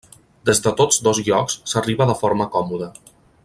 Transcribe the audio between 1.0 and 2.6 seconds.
dos llocs s'arriba de forma